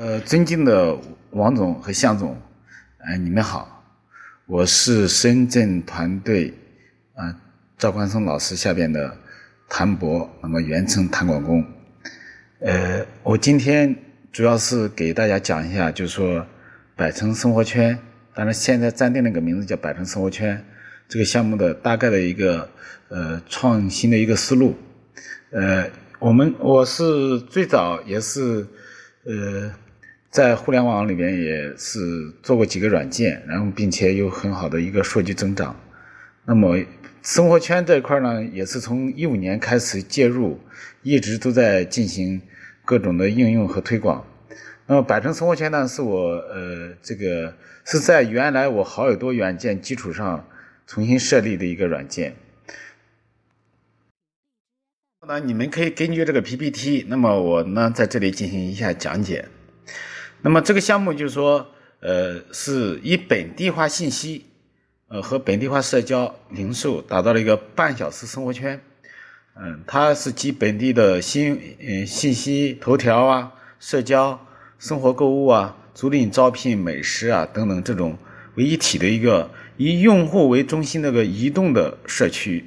[0.00, 0.96] 呃，尊敬的
[1.32, 2.40] 王总和向总，
[2.98, 3.84] 哎，你们好，
[4.46, 6.54] 我是深圳团队
[7.16, 7.34] 啊
[7.76, 9.18] 赵冠松老师下边的
[9.68, 11.64] 谭博，那么原称谭广工。
[12.60, 13.92] 呃，我今天
[14.30, 16.46] 主要是给大家讲一下，就是说
[16.94, 17.98] 百城生活圈，
[18.34, 20.64] 当然现在暂定那个名字叫百城生活圈
[21.08, 22.70] 这个项目的大概的一个
[23.08, 24.76] 呃创新的一个思路。
[25.50, 25.90] 呃，
[26.20, 28.64] 我们我是最早也是
[29.24, 29.72] 呃。
[30.30, 35.74] 在互联网里边也是做过几个软件，然后并且有很好的一个数据增长。
[36.44, 36.78] 那么
[37.22, 40.60] 生活圈这一块呢，也是从一五年开始介入，
[41.02, 42.40] 一直都在进行
[42.84, 44.24] 各种的应用和推广。
[44.86, 47.54] 那么百城生活圈呢，是我呃这个
[47.84, 50.46] 是在原来我好友多软件基础上
[50.86, 52.34] 重新设立的一个软件。
[55.26, 59.46] 那你们可以根据这个 PPT，那么我呢在这里进行一下讲解。
[60.40, 61.66] 那么这个项目就是说，
[62.00, 64.46] 呃，是以本地化信息，
[65.08, 68.80] 呃和本地化社交零售打造了一个半小时生活圈。
[69.56, 74.38] 嗯，它是集本地的新嗯信息、头条啊、社交、
[74.78, 78.16] 生活购物啊、租赁招聘、美食啊等等这种
[78.54, 82.64] 为一体的一个以用户为中心的个移动的社区。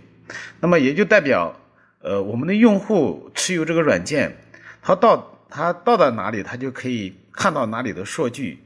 [0.60, 1.58] 那么也就代表，
[2.02, 4.36] 呃，我们的用户持有这个软件，
[4.82, 7.14] 他到他到达哪里，他就可以。
[7.34, 8.60] 看到哪里的数据，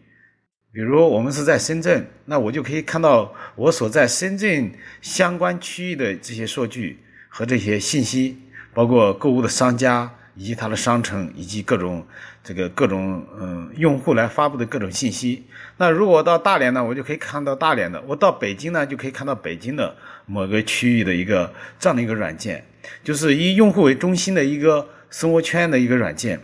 [0.73, 6.99] 比如我们是在深圳，那我就可以看到我所在深圳相关区域的这些数据
[7.29, 8.37] 和这些信息，
[8.73, 12.05] 包括购物的商家以及它的商城以及各种
[12.43, 15.45] 这个各种嗯用户来发布的各种信息。
[15.77, 22.65] 那如果到大连呢，我就可以看到大连的；我到北京呢，就可以看到北京的某个区域的一个这样的一个软件，
[23.03, 24.89] 就是以用户为中心的一个。
[25.15, 26.41] 生活圈的一个软件，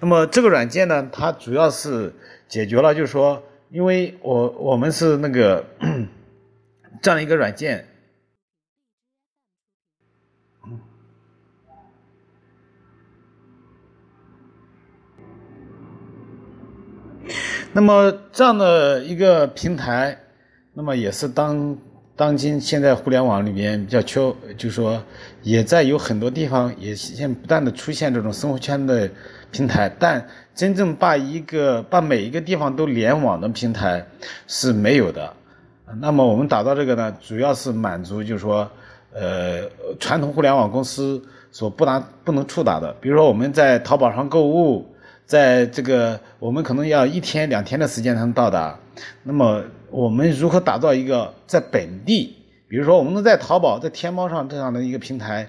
[0.00, 2.10] 那么这个软件呢，它主要是
[2.48, 5.62] 解决了，就是说，因为我我们是那个
[7.02, 7.86] 这样一个软件，
[17.74, 20.18] 那么这样的一个平台，
[20.72, 21.76] 那么也是当。
[22.16, 24.20] 当今现在互联网里面比较缺，
[24.56, 25.02] 就是说
[25.42, 29.10] 也在有很多地方也现不断的出现这种生活圈的
[29.50, 30.24] 平台，但
[30.54, 34.06] 真正把一个把每一个地方都联网的平台
[34.46, 35.34] 是没有的。
[36.00, 38.70] 那么我们打造这个呢，主要是满足就是说，
[39.12, 41.20] 呃，传统互联网公司
[41.50, 44.86] 所不达不能触达的，比如说我们在淘宝上购物，
[45.26, 48.78] 在这个我们可能要一天两天的时间才能到达，
[49.24, 49.64] 那么。
[49.94, 52.34] 我们如何打造一个在本地，
[52.66, 55.48] 比如说我们能在淘宝、在天猫上这样的一个平台，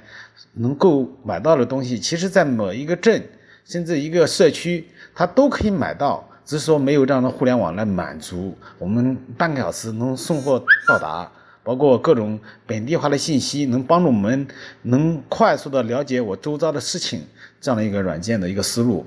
[0.53, 3.19] 能够买到的东西，其实在某一个镇，
[3.65, 8.55] 甚至一个社区，它都可以买到，只是说没有这样的互联网来满足。
[8.77, 11.27] 我们半个小时能送货到达，
[11.63, 14.47] 包括各种本地化的信息，能帮助我们
[14.83, 17.19] 能快速的了解我周遭的事情，
[17.59, 19.03] 这样的一个软件的一个思路。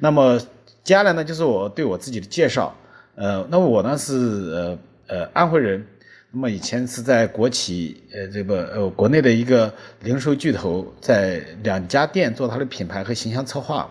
[0.00, 0.36] 那么
[0.82, 2.74] 接下来呢，就是我对我自己的介绍。
[3.20, 5.84] 呃，那我呢是呃呃安徽人，
[6.30, 9.70] 那么以前是在国企呃这个呃国内的一个
[10.02, 13.86] 零售巨头，在两家店做它的品牌和形象策划，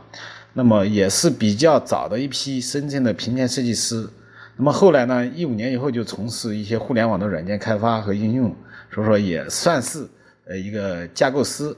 [0.52, 4.10] 那么也是比较早的一批深圳的平面设计师。
[4.58, 8.56] 那么后来呢，一五年以后就从事一些互联网的软件开发和应用，
[8.92, 10.08] 所以说也算是
[10.48, 11.72] 呃一个架构师。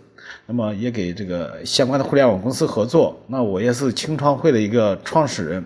[0.45, 3.21] 那么也给这个相关的互联网公司合作。
[3.27, 5.61] 那我也是青创会的一个创始人。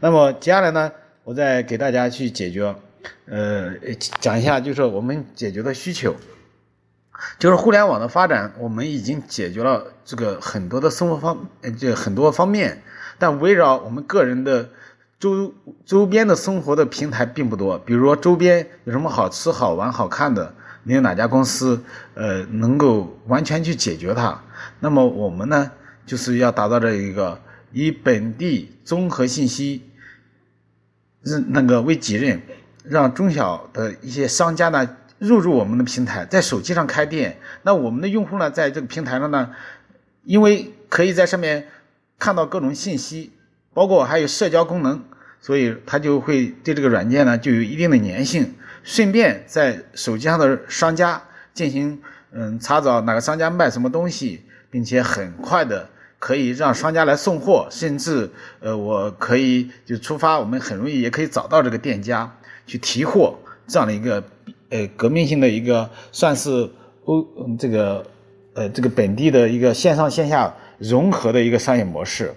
[0.00, 0.92] 那么接下来呢？
[1.24, 2.76] 我再给大家去解决，
[3.24, 3.72] 呃，
[4.20, 6.14] 讲一下，就是我们解决的需求，
[7.38, 11.48] 就是互联网的发展，我们已经解决了这个很多的生活方，
[11.78, 12.82] 这很多方面，
[13.18, 14.68] 但围绕我们个人的
[15.18, 15.54] 周
[15.86, 17.78] 周边的生活的平台并不多。
[17.78, 24.42] 比如说周边有什么好吃、好玩、好看的，没有哪家公司，呃，能够完全去解决它。
[24.80, 25.70] 那么我们呢，
[26.04, 27.40] 就是要达到这一个
[27.72, 29.84] 以本地综合信息。
[31.24, 32.40] 任那个为己任，
[32.84, 37.38] 让中小的一些商家呢入驻我们的平台，在手机上开店。
[37.62, 39.50] 那我们的用户呢，在这个平台上呢，
[40.24, 41.66] 因为可以在上面
[42.18, 43.32] 看到各种信息，
[43.72, 45.02] 包括还有社交功能，
[45.40, 48.54] 所以他就会对这个软件呢就有一定的粘性。
[48.82, 51.22] 顺便在手机上的商家
[51.54, 51.98] 进行
[52.32, 55.88] 嗯查找哪个商家卖什么东西，并且很快的。
[56.24, 58.30] 可以让商家来送货，甚至
[58.60, 62.34] 呃，我可以就出发，我们很容易也可以找到这个店家
[62.66, 63.34] 去提货，
[63.66, 64.24] 这样的一个
[64.70, 66.70] 呃革命性的一个算是
[67.04, 67.22] 欧
[67.58, 68.06] 这个
[68.54, 72.32] 呃这个本地的一个线上线下融合的一个商业模式。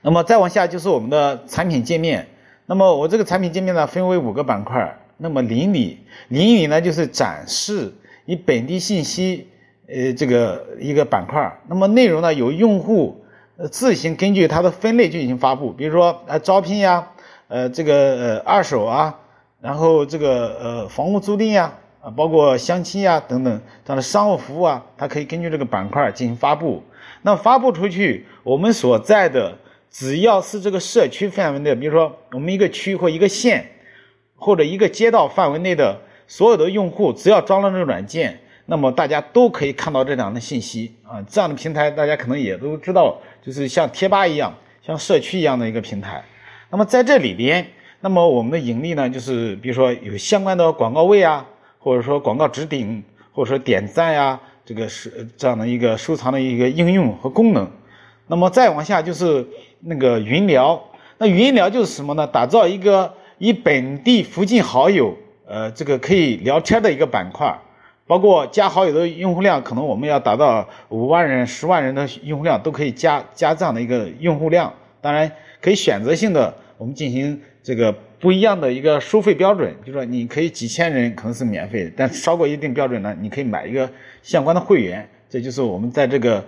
[0.00, 2.26] 那么再往下就是我们的产品界面。
[2.66, 4.98] 那么我这个产品界面呢，分为五个板块。
[5.18, 7.94] 那么邻里，邻里呢就是展示
[8.26, 9.46] 以本地信息，
[9.86, 11.60] 呃，这个一个板块。
[11.68, 13.24] 那么内容呢，由用户
[13.70, 17.06] 自行根据它的分类进行发布，比如说呃招聘呀，
[17.48, 19.18] 呃这个呃二手啊，
[19.60, 26.82] 然后这个呃房屋租赁呀，啊包括相亲呀等等这样的商务服务啊，它可以根据这个板块进行发布。
[27.22, 29.56] 那发布出去，我们所在的。
[29.94, 33.62] 只要是这个社区范围内，比如说我们一个区或一个县，
[34.36, 41.22] 或者一个街道范围内的所有的用户，只要装了这个软件，那么大家都可以看到这样的信息啊。
[41.28, 46.22] 这样的平台大家可能也都知道，就是像贴吧一样，像社区一样的一个平台。
[46.70, 47.66] 那么在这里边，
[48.00, 51.46] 那么我们的盈利呢，就是比如说有相关的广告位啊，
[51.78, 57.70] 或者说广告置顶，或者说点赞呀，这个是这样的一个收藏的一个应用和功能。
[58.28, 59.46] 那么再往下就是
[59.80, 60.82] 那个云聊，
[61.18, 62.26] 那云聊就是什么呢？
[62.26, 65.14] 打造一个以本地附近好友，
[65.46, 67.54] 呃，这个可以聊天的一个板块，
[68.12, 74.70] 包括加好友的用户量，可能我们要达到五万人、十万人的用户量都可以加加这样的一个用户量。
[75.00, 75.32] 当然
[75.62, 83.90] 可以选择性的我们进行这个不一样的一个收费标准，就是说你可以几千人可能是免费，但超过一定标准呢，你可以买一个
[84.22, 85.08] 相关的会员。
[85.30, 86.44] 这就是我们在这个。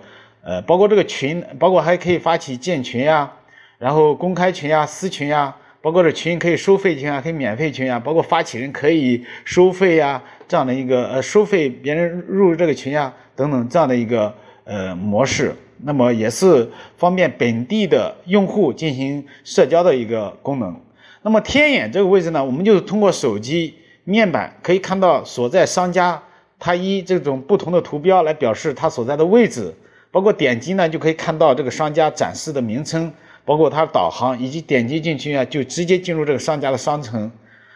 [0.47, 3.33] 呃，包括这个群，包括还可以发起建群呀，
[3.79, 5.55] 然后公开群呀、私群呀，
[5.85, 14.33] 包括这群可以收费群啊，可以免费群啊，包括发起人可以收费呀，这样的一个呃收费别人入这个群呀等等这样的一个
[14.63, 15.53] 呃模式，
[15.83, 16.67] 那么也是
[16.97, 20.75] 方便本地的用户进行社交的一个功能。
[21.21, 26.19] 那么天眼这个位置呢，我们就是通过手机面板可以看到所在商家，
[26.57, 29.71] 它以这种不同的图标来表示它所在的位置。
[30.09, 33.13] 包括点击呢，就可以看到这个商家展示的名称，
[33.45, 37.31] 包括它的导航，以及点击进去啊，就直接进入这个商家的商城。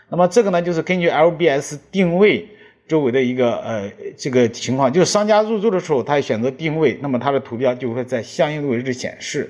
[0.10, 2.48] 那么这个呢，就是根据 LBS 定位
[2.88, 9.50] 周围的一个呃这个情况，就是商家入驻的时候，他选择定位，那么它的图标就会在相应的位置显示。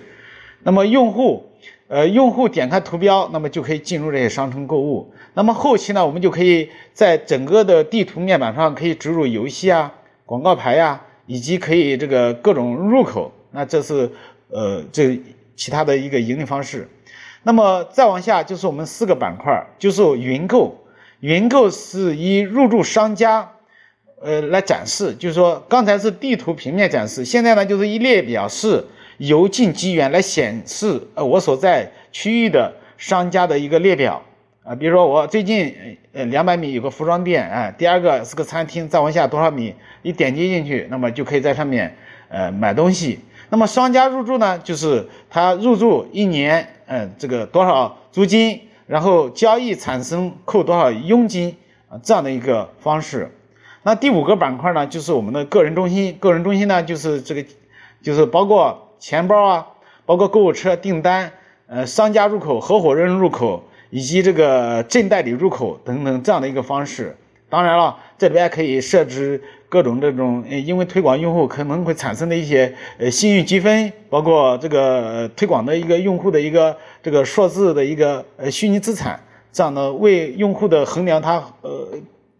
[0.63, 1.49] 那么用户
[1.87, 5.11] 呃用户点开图标，那么就可以进入这些商城购物。
[5.33, 9.93] 那么后期呢，我们就可以在整个的地图面板上可以植入游戏啊、
[10.25, 11.01] 广告牌呀。
[11.31, 14.09] 以及可以这个各种入口，那这是
[14.49, 15.15] 呃这
[15.59, 16.87] 其他的一个盈利方式。
[17.43, 20.85] 那么再往下就是我们四个板块，就是云购。
[21.19, 23.51] 云购是以入驻商家
[24.21, 28.85] 呃来展示，就是说刚才是地图平面展示，现在呢就是一列表是
[29.17, 34.23] 由近及远来显示呃我所在区域的商家的一个列表。
[34.63, 35.75] 啊，比如说我最近
[36.13, 41.93] 呃两百米有个服装店，啊，第二个是个餐厅，再往下多少米，一点击进去，那么就可以在上面
[42.29, 43.19] 呃买东西。
[43.49, 51.55] 那么商家入驻呢，就是他入驻一年，嗯，这个多少租金，然后交易产生扣多少佣金
[51.89, 53.31] 啊，这样的一个方式。
[53.83, 57.45] 那第五个板块呢，就是我们的个人中心，个人中心呢就是这个，
[58.01, 59.67] 就是包括钱包啊，
[60.05, 61.31] 包括购物车订单，
[61.67, 63.63] 呃，商家入口、合伙人入口。
[63.91, 67.17] 以及这个正代理入口等等这样的一个方式，
[67.49, 79.19] 当然了，这里边可以设置各种这种，因为推广用户可能会产生的一些呃信誉积分，包括这个推广的一个用户的一个这个数字的一个呃虚拟资产，
[79.53, 81.87] 这样的为用户的衡量，它呃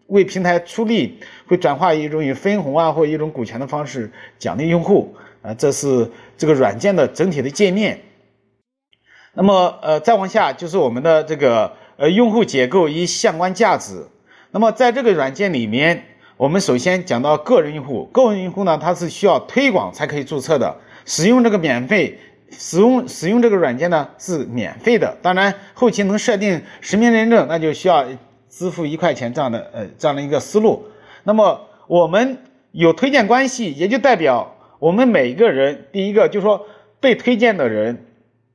[0.08, 8.00] 为平台出力，会转化一种以分红啊或一种股权的方式奖励用户啊，这是这个软件的整体的界面。
[9.34, 14.04] 那么，呃，再往下就是我们的这个呃用户结构与相关价值。
[14.50, 16.09] 那么，在这个软件里面，
[16.40, 18.06] 我们首先讲到个人用户。
[18.06, 20.74] 个人用户呢，他是需要推广才可以注册的。
[21.04, 22.18] 使用这个免费，
[22.50, 25.14] 使用使用这个软件呢是免费的。
[25.20, 28.06] 当然，后期能设定实名认证，那就需要
[28.48, 30.82] 支付一块钱这样的呃这样的一个思路。
[31.24, 32.38] 那么，我们
[32.72, 36.64] 有推荐关系，也就代表我们每一个人，第一个就是说
[37.00, 38.06] 被推荐的人。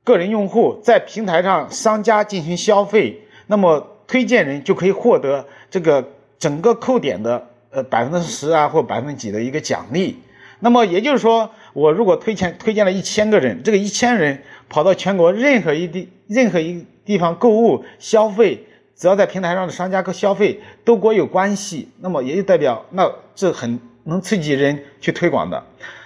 [0.02, 6.04] 个人用户在平台上商家进行消费，那么推荐人就可以获得这个
[6.36, 7.46] 整个扣点的
[7.76, 10.16] 呃百分之十啊或百分之几的一个奖励。
[10.60, 18.64] 那么也就是说，我如果推荐推荐了一千个人，这个一千人跑到全国任何一地任何一地方购物消费，
[18.96, 25.62] 只要在平台上的商家和消费都跟我有关系，那么也就代表那这很能刺激人去推广的。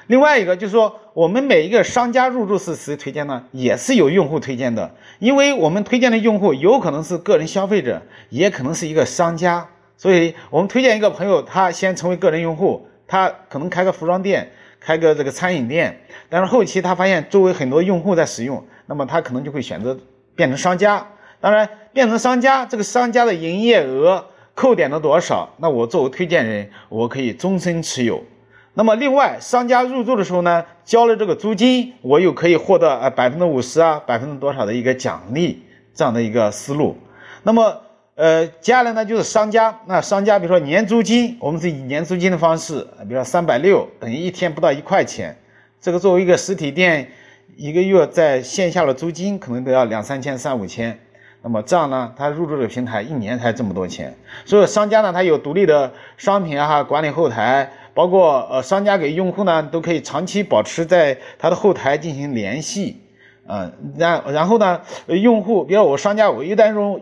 [0.08, 3.44] 另外一个就是说，我们每一个商家入驻是谁推荐呢？
[3.52, 9.68] 也是有用户推荐的，因为我们推荐的用户有可能是个人消费者，也可能是一个商家，
[10.00, 15.94] 所以我们推荐一个朋友，他先成为个人用户，他可能开个服装店，开个这个餐饮店，
[16.30, 19.94] 但是后期他发现周围很多用户在使用，那么他可能就会选择
[20.34, 21.06] 变成商家。
[21.38, 28.24] 当然，变成商家，这个商家的营业额扣点的多少，那我作为推荐人，我可以终身持有。
[28.72, 36.96] 那么另外，商家入驻的时候呢，交了这个租金，我又可以获得呃百分之五十啊，百分之多少的一个奖励，这样的一个思路。
[37.42, 37.82] 那么
[38.20, 45.34] 呃，接下来呢就是商家，那商家比如说年租金，我们是以年租金的方式，比如说三百六等于一天不到一块钱，
[45.80, 47.10] 这个作为一个实体店，
[47.56, 51.00] 一个月在线下的租金可能都要两三千、三五千。
[51.40, 63.00] 那么这样呢，他入驻这个平台一年才这么多钱，所以商家呢，他有独立的商品啊，管理后台，包括呃，商家给用户呢都可以长期保持在他的后台进行联系，
[63.48, 67.00] 嗯，然然后呢，用户，比如我商家，我一旦入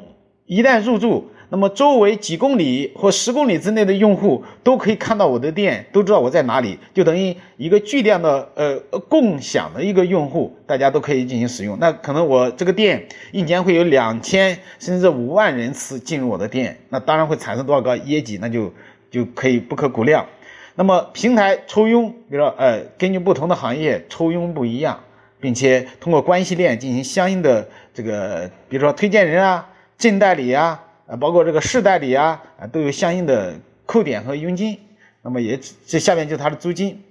[0.49, 1.31] 一旦入驻。
[1.51, 8.79] 那么周围几公里或十公里之内的用户都可以看到我的店，都知道我在哪里，就等于一个巨量的呃
[9.09, 11.79] 共享的一个用户，大家都可以进行使用。
[11.81, 13.03] 那可能我这个店
[13.33, 18.71] 一年会有两千甚至五万人次进入我的店，那当然会产生多少个业绩，那就
[19.11, 20.27] 就可以不可估量。
[20.75, 25.01] 那么平台抽佣，比如说呃根据不同的行业抽佣不一样，
[25.41, 29.67] 并且通过关系链进行相应的这个，比如说推荐人啊、
[29.99, 30.83] 正代理啊。
[31.07, 33.55] 呃，包括这个市代理啊，啊都有相应的
[33.87, 34.79] 扣点和佣金。
[35.23, 37.03] 那么也这下面就是它的租金。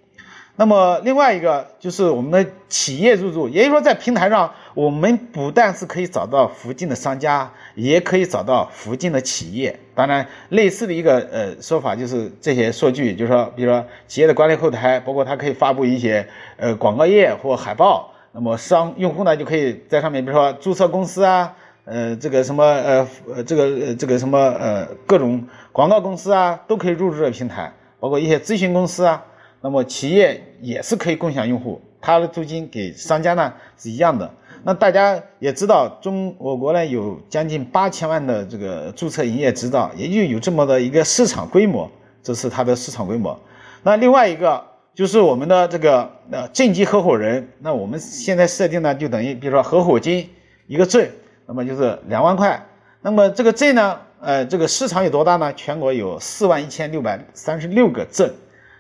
[0.55, 9.79] 那么另外一个就是我们的企业入驻，也就是说在平台上，我们不但是可以找到附近的商家，也可以找到附近的企业。
[9.95, 16.27] 当然，类似的一个呃说法就是这些数据，就是说，比如说企业的管理后台，包括它可以发布一些
[16.57, 18.13] 呃广告页或海报。
[18.31, 21.55] 那么商用户呢就可以在上面，比如说注册公司啊。
[21.89, 23.07] 呃，这个什么呃，
[23.45, 25.41] 这个这个什么呃，各种
[25.71, 29.23] 广告公司啊，都可以入驻这平台，包括一些咨询公司啊。
[29.61, 34.29] 那么企业也是可以共享用户，它的租金给商家呢是一样的。
[34.63, 41.89] 那大家也知道，中我国呢有将近八千万的这个注册营业执照，也就有这么的一个市场规模，
[42.21, 43.39] 这是它的市场规模。
[43.81, 44.61] 那另外一个
[44.93, 50.29] 就是我们的这个呃正级合伙人，那我们现在设定呢，就等于比如说合伙金
[50.67, 51.07] 一个证。
[51.47, 52.61] 那么就是两万块，
[53.01, 55.53] 那么这个镇呢，呃，这个市场有多大呢？
[55.53, 58.33] 全国有四万一千六百三十六个镇，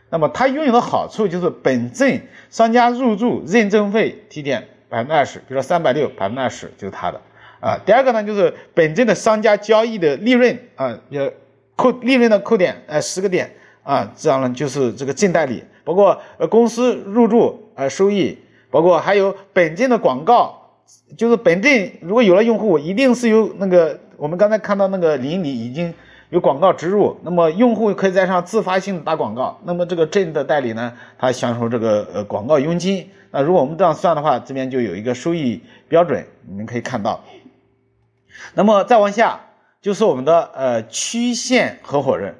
[0.09, 7.21] 那么它拥有的好处就是本镇商家入驻认证费提点百分之二十，比如说三百六百分之二十就是它的
[7.61, 7.79] 啊。
[7.85, 11.31] 第二个呢，就是本镇的商家交易的利润啊，要
[11.77, 13.49] 扣利润的扣点，呃，十个点
[13.83, 18.37] 啊，这样呢就是这个正代理，包括呃公司入驻呃收益，
[18.69, 20.56] 包括还有本镇的广告。
[21.17, 25.93] 就是本镇如果有了用户，一定是有那个我们刚才看到那个邻里已经
[26.29, 33.09] 有广告植入，那么用户可以在上自发性的打广告，那么这个镇的代理呢，他享受这个呃广告佣金。
[33.31, 37.23] 那如果我们这样算的话，这边就有一个收益标准，你们可以看到。
[38.53, 39.39] 那么再往下
[39.81, 42.33] 就是我们的呃区县合伙人，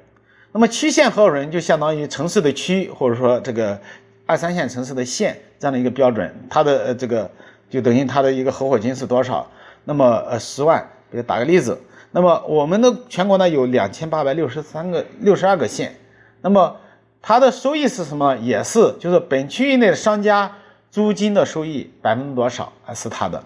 [0.52, 3.78] 那么区县合伙人就相当于城市的区或者说这个
[4.26, 7.30] 二三线城市的县这样的一个标准，它的呃这个。
[7.70, 9.46] 就等于他的一个合伙金是多少？
[9.84, 11.78] 那么呃十万，比如打个例子，
[12.10, 15.94] 那么我们的全国呢有两千八百六十三个六十二个县，
[16.42, 16.76] 那么
[17.22, 18.36] 它的收益是什么？
[18.36, 20.56] 也是就是本区域内的商家
[20.90, 23.42] 租金的收益百分之多少啊是他的，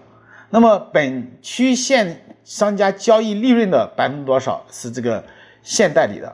[0.49, 5.23] 那么本区县商家交易利润的百分之多少是这个
[5.61, 6.33] 县代理的，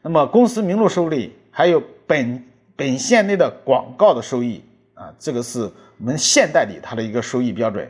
[0.00, 2.44] 那么公司名录收益还有本
[2.76, 5.70] 本县内的广告的收益啊，这个是。
[6.00, 7.86] 我们县代理它的一个收益标准，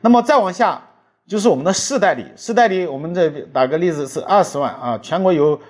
[0.00, 0.82] 那么再往下
[1.26, 5.60] 就是我们的市代理，市代理我们这打个例子是二十万啊，全国有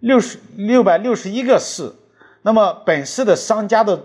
[0.00, 1.90] 六十六百六十一个市，
[2.42, 3.98] 那么本市的商家的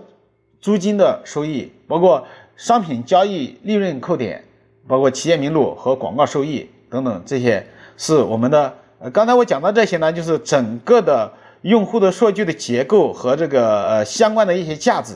[0.62, 4.42] 租金的收益，包括商品交易利润扣点，
[4.88, 7.66] 包括企业名录和广告收益等等，这些
[7.98, 8.72] 是我们的。
[8.98, 11.30] 呃，刚才我讲到这些呢，就是整个的
[11.60, 15.14] 用户的数据的结构和这个呃相关的一些价值。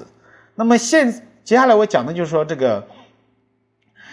[0.54, 2.86] 那么现接下来我讲的就是说这个，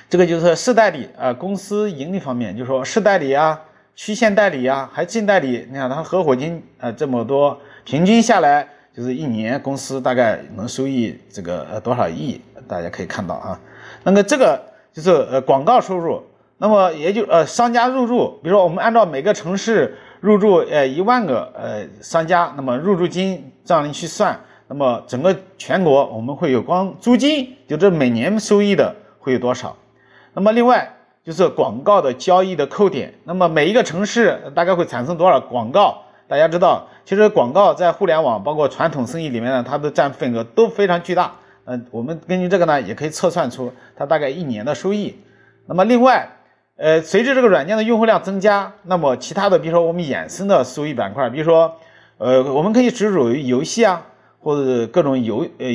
[0.10, 3.60] 这个就是市代理啊，公司盈利方面，就是说市代理啊、
[3.94, 8.66] 区县代理啊，还镇代理，你看他合伙金啊这么多，平均下来
[8.96, 12.40] 就是一年公司大概能收益这个呃多少亿，
[12.70, 13.60] 大家可以看到啊。
[14.04, 14.64] 那么这个
[14.94, 16.24] 就是呃广告收入，
[16.58, 24.40] 那么也就呃商家入驻，比如说我们按照每个城市入驻呃一万个呃商家，那么入驻金这样去算。
[24.68, 29.76] 那么整个全国我们会有光租金，就这每年收益的会有多少？
[30.34, 30.92] 那么另外
[31.24, 33.14] 就是广告的交易的扣点。
[33.24, 36.02] 那么每一个城市大概会产生多少广告？
[36.28, 41.36] 大家知道，其实广告在互联网包括传统生意里面呢，它的占份额都非常巨大。
[41.66, 45.16] 嗯，我们根据这个呢，也可以测算出它大概一年的收益。
[45.68, 46.28] 那么另外，
[46.78, 51.76] 呃，随着这个软件的用户量增加，那么其他的，比如说我们衍生的收益板块，比如说，
[52.18, 54.04] 呃，我们可以植入游戏啊，
[54.46, 55.72] 或者各种游呃呃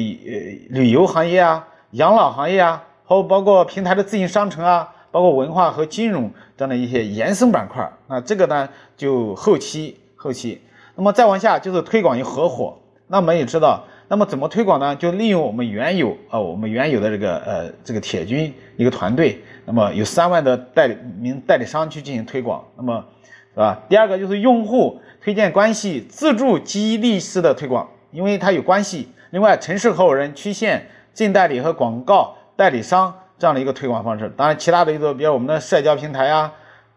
[0.69, 7.91] 旅游行业啊、养老行业啊，或包括平台的自营商城啊，包括文化和金融这样的一些延伸板块。
[8.07, 10.61] 那这个呢，就后期后期。
[10.95, 12.79] 那么再往下就是推广与合伙。
[13.09, 13.83] 那我们也知道。
[14.07, 14.95] 那么怎么推广呢？
[14.95, 23.05] 就利用我们原有啊，我们原有的这个呃这个铁军一个团队，那么有三万的代理名代理商去进行推广，那么
[23.53, 23.83] 是吧？
[23.89, 29.09] 第二个就是用户推荐关系自助激励式的推广，因为它有关系。
[29.31, 34.33] 另外，城市合伙人、区县净代理和广告代理商这样的一个推广方式。
[34.37, 36.53] 当然，其他的一个比如我们的社交平台呀，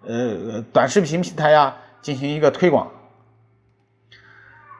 [0.05, 2.89] 呃短视频平台呀，进行一个推广。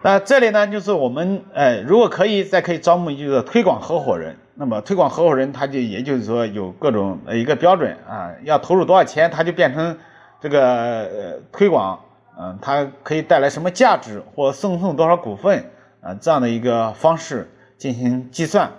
[0.02, 4.36] 那这里呢，就是我们，呃，如果可以，再可以招募一个推广合伙人。
[4.56, 9.98] 那么推广合伙人，他就也就是说有各种呃一个标准啊，要投入多少钱，他就变成
[10.42, 11.98] 这个呃推广，
[12.38, 15.72] 嗯，它可以带来什么价值或赠送多少股份
[16.04, 18.72] 啊这样的一个方式进行计算，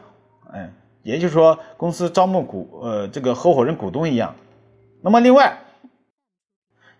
[0.53, 0.71] 嗯，
[1.03, 4.35] 也就是说公司招募股呃这个合伙人股东一样。
[5.03, 5.59] 那么另外，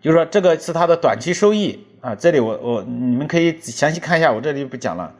[0.01, 1.87] 就是说这个是他的短期收益。
[2.05, 5.11] 啊，这里我我你们可以详细看一下，我这里不讲了。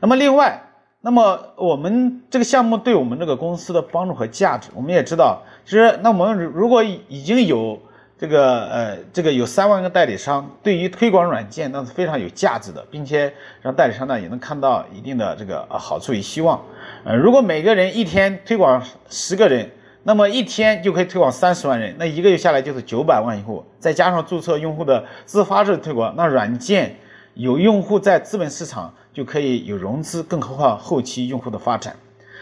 [0.00, 0.60] 那么另外，
[1.00, 7.80] 那么我们这个项目对我们这个公司的帮助和价值，我们也知道，其实那我们如果已经有
[8.22, 16.62] 这个呃这个有三万个代理商，对于推广软件那是非常有价值的，并且让代理商呢也能看到一定的这个好处与希望。
[17.02, 19.68] 呃，如果每个人一天推广十个人。
[20.04, 26.96] 那么一天就可以推广三十万人，那一个月下来就是九百万用户，再加上注册用户的自发式推广，那软件
[27.34, 31.94] 有用户在资本市场就可以有融资，更何况后期用户的发展。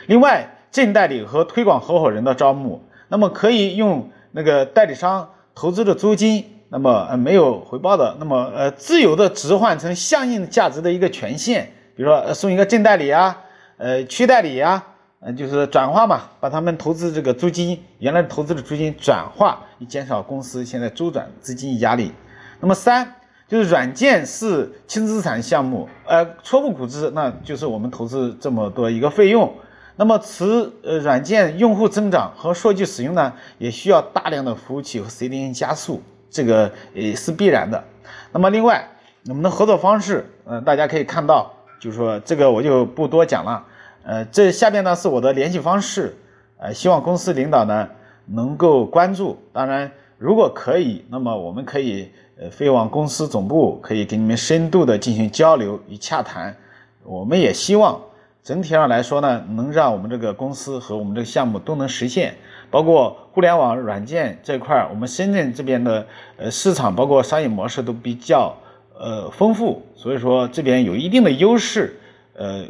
[0.07, 5.29] 另外，正代理和推广合伙人的招募，那么可以用那个代理商
[5.61, 13.37] 投资的租金，那么呃没有回报的，那么呃自由的置换成相应价值的一个权限，比如说送一个正代理啊，
[13.77, 14.83] 呃区代理呀。
[15.21, 22.11] 嗯，就是转化嘛，把他们投资这个租金，原来投资的租金转化，以减少公司现在周转资金压力。
[22.59, 29.53] 那么三就是软件是轻资产项目，呃，初步估值那就是我们投资这么多一个费用。
[29.97, 37.85] 那么此呃软件用户增长和数据使用呢，也需要大量的服务器和 CDN 加速，这个也是必然的。
[38.33, 38.89] 那么另外
[39.29, 43.65] 我们的合作方式，呃，大家可以看到，就是说这个我就不多讲了。
[44.03, 46.17] 呃，这下面呢是我的联系方式，
[46.59, 47.87] 呃，希望公司领导呢
[48.25, 49.39] 能够关注。
[49.53, 56.57] 当然，如果可以，那么我们可以呃飞往公司总部，可以给你们深度的进行交流与洽谈。
[57.03, 58.01] 我们也希望
[58.43, 62.35] 整体上来说呢，能让我们这个公司和我们这个项目都能实现。
[62.71, 68.57] 包括互联网软件这块，我们深圳这边的呃市场，包括商业模式都比较
[68.99, 71.99] 呃丰富，所以说这边有一定的优势，
[72.35, 72.65] 呃。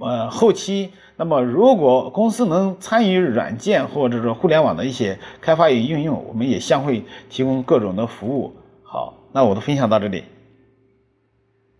[0.00, 8.52] 呃，后期那么如果公司能参与软件或者是互联网的一些开发与应用，我们也将会提供各种的服务。
[8.82, 10.24] 好，那我的分享到这里。